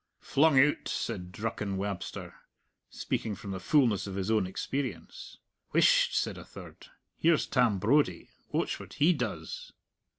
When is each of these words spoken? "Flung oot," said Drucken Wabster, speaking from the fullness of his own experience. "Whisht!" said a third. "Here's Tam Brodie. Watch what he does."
"Flung 0.19 0.57
oot," 0.57 0.87
said 0.89 1.31
Drucken 1.31 1.77
Wabster, 1.77 2.33
speaking 2.89 3.35
from 3.35 3.51
the 3.51 3.59
fullness 3.59 4.07
of 4.07 4.15
his 4.15 4.31
own 4.31 4.47
experience. 4.47 5.37
"Whisht!" 5.73 6.15
said 6.15 6.39
a 6.39 6.43
third. 6.43 6.87
"Here's 7.19 7.45
Tam 7.45 7.77
Brodie. 7.77 8.31
Watch 8.51 8.79
what 8.79 8.93
he 8.93 9.13
does." 9.13 9.73